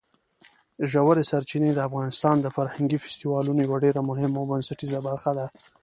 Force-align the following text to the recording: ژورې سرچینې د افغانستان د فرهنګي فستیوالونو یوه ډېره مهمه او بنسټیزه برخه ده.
ژورې 0.91 1.23
سرچینې 1.31 1.71
د 1.73 1.79
افغانستان 1.89 2.35
د 2.41 2.47
فرهنګي 2.55 2.97
فستیوالونو 3.03 3.59
یوه 3.67 3.77
ډېره 3.85 4.01
مهمه 4.09 4.37
او 4.39 4.49
بنسټیزه 4.51 4.99
برخه 5.07 5.31
ده. 5.37 5.45